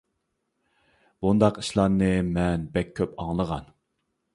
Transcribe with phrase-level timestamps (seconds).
[1.25, 3.75] بۇنداق ئىشلارنى مەن بەك كۆپ ئاڭلىغان.